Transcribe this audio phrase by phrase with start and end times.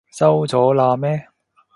[0.09, 1.27] 收咗喇咩？